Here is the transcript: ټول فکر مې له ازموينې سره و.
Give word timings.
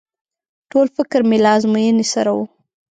ټول 0.71 0.87
فکر 0.95 1.19
مې 1.29 1.37
له 1.43 1.49
ازموينې 1.57 2.05
سره 2.13 2.31
و. 2.37 2.39